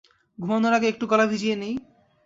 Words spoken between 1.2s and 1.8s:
ভিজিয়ে নিই?